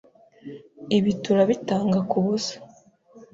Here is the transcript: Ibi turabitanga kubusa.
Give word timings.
Ibi 0.97 1.11
turabitanga 1.23 1.99
kubusa. 2.11 2.55